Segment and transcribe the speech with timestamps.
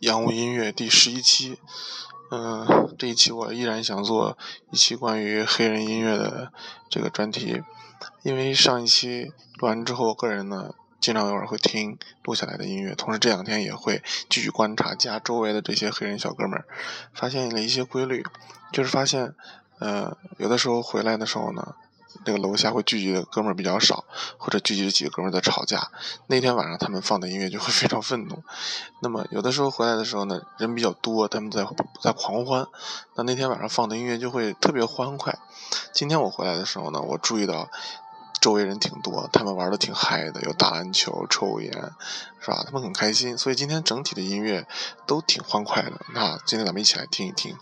[0.00, 1.58] 洋务音乐第十一期，
[2.30, 4.38] 嗯，这一期我依然想做
[4.70, 6.50] 一期关于黑人音乐的
[6.88, 7.62] 这个专题，
[8.22, 16.64] 因为上一期录完之后，个人呢经常偶尔会听录下来的音乐，同时这两天也会继续观察家周围的这些黑人小哥们儿，
[17.12, 18.24] 发现了一些规律，
[18.72, 19.34] 就是发现，
[19.80, 21.74] 呃，有的时候回来的时候呢。
[22.24, 24.04] 那个楼下会聚集的哥们儿比较少，
[24.38, 25.90] 或者聚集的几个哥们儿在吵架。
[26.26, 28.42] 那天晚上他们放的音乐就会非常愤怒。
[29.00, 31.66] 那么有的时候回来的时候呢，人比较多，他们在
[32.00, 32.66] 在狂欢。
[33.14, 35.38] 那那天晚上放的音乐就会特别欢快。
[35.92, 37.68] 今天我回来的时候呢，我注意到
[38.40, 41.72] 周围人挺多，他们玩的挺嗨的，有打篮球、抽烟，
[42.40, 42.62] 是吧？
[42.64, 44.66] 他们很开心，所以今天整体的音乐
[45.06, 45.92] 都挺欢快的。
[46.14, 47.56] 那今天咱们一起来听一听。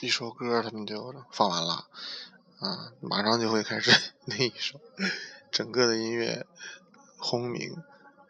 [0.00, 1.86] 一首歌他们就放完了，
[2.60, 4.78] 啊，马上就会开始 另一首，
[5.50, 6.46] 整个的音乐
[7.16, 7.82] 轰鸣，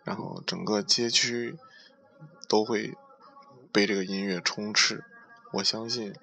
[0.04, 1.56] 然后整个街区
[2.48, 2.96] 都会
[3.72, 5.02] 被这个音乐充斥。
[5.54, 6.14] 我相信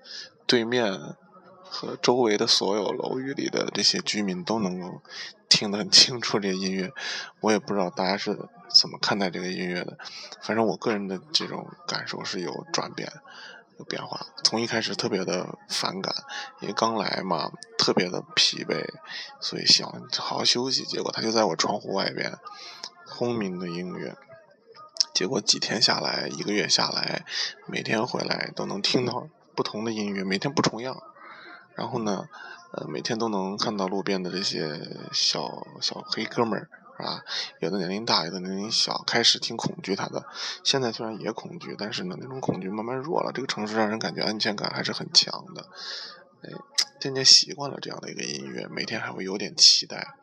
[0.47, 1.15] 对面
[1.63, 5.01] 和周围的所有楼宇里的这些居民都能够
[5.49, 6.93] 听得很清楚这个音乐。
[7.41, 9.97] 我也不知道大家是怎么看待这个音乐的，
[10.41, 13.11] 反正我个人的这种感受是有转变。
[13.77, 16.13] 有变化，从一开始特别的反感，
[16.61, 18.85] 因为刚来嘛，特别的疲惫，
[19.39, 19.87] 所以想
[20.17, 20.83] 好好休息。
[20.83, 22.37] 结果他就在我窗户外边
[23.05, 24.15] 轰鸣的音乐，
[25.13, 27.25] 结果几天下来，一个月下来，
[27.65, 31.01] 每天回来都能听到不同的音乐，每天不重样。
[31.75, 32.27] 然后呢，
[32.73, 34.79] 呃，每天都能看到路边的这些
[35.11, 36.69] 小小黑哥们儿。
[37.03, 37.23] 啊，
[37.59, 40.25] 有的年龄大，有的年龄小，开始挺恐惧他的。
[40.63, 43.31] 现在虽然也恐惧，但是呢，那种恐惧慢慢弱了。
[43.33, 45.67] 这个城市让人感觉安全感还是很强的。
[46.43, 46.49] 哎，
[46.99, 50.15] 渐渐习惯了这样的一个音乐，每天还会有点期待。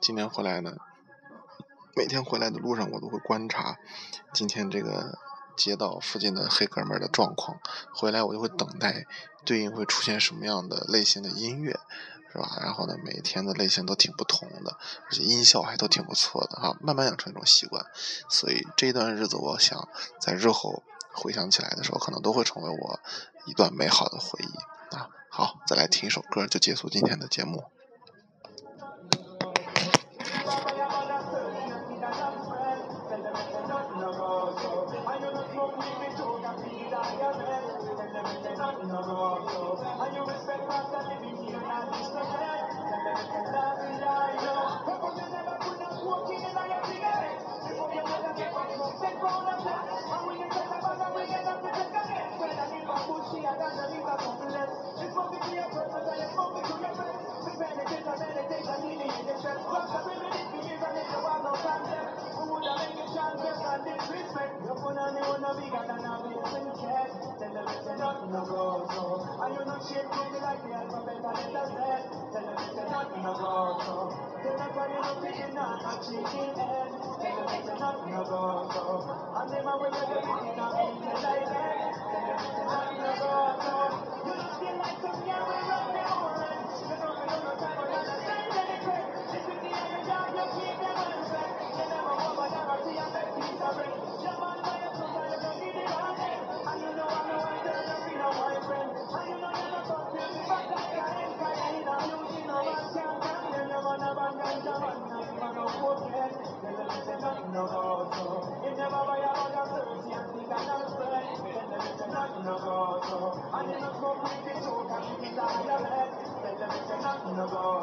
[0.00, 0.76] 今天回来呢，
[1.94, 3.78] 每天回来的路上我都会观察
[4.32, 5.18] 今天这个
[5.56, 7.60] 街道附近的黑哥们的状况。
[7.92, 9.06] 回来我就会等待
[9.44, 11.78] 对应会出现什么样的类型的音乐。
[12.32, 12.58] 是吧？
[12.60, 14.76] 然后呢，每天的类型都挺不同的，
[15.06, 16.76] 而且音效还都挺不错的哈。
[16.80, 17.84] 慢慢养成一种习惯，
[18.28, 19.88] 所以这段日子，我想
[20.20, 20.82] 在日后
[21.12, 23.00] 回想起来的时候，可能都会成为我
[23.46, 25.08] 一段美好的回忆啊。
[25.30, 27.64] 好，再来听一首歌，就结束今天的节目。
[79.80, 80.07] with it.